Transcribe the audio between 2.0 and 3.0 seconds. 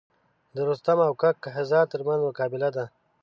منځ مقابله ده.